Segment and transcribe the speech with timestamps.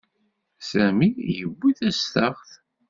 [0.69, 1.07] Sami
[1.37, 2.49] yewwi tastaɣt.